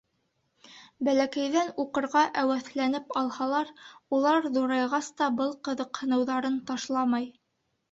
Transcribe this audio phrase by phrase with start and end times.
[1.09, 3.71] Бәләкәйҙән уҡырға әүәҫләнеп алһалар,
[4.19, 7.33] улар ҙурайғас та был ҡыҙыҡһыныуҙарын ташламай.